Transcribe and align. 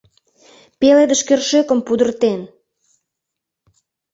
Пеледыш 0.79 1.21
кӧршӧкым 1.27 1.79
пудыртен! 1.87 2.41